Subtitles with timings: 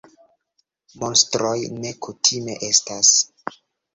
[1.01, 1.51] Monstroj
[1.83, 3.13] ne kutime estas.